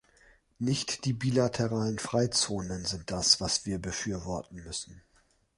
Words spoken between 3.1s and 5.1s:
das, was wir befürworten müssen.